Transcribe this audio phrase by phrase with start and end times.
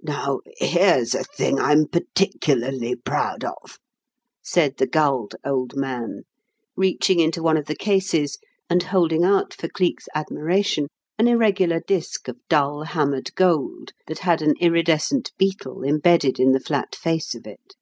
[0.00, 3.80] "Now, here's a thing I am particularly proud of,"
[4.44, 6.22] said the gulled old man,
[6.76, 8.38] reaching into one of the cases
[8.70, 10.86] and holding out for Cleek's admiration
[11.18, 16.60] an irregular disc of dull, hammered gold that had an iridescent beetle embedded in the
[16.60, 17.74] flat face of it.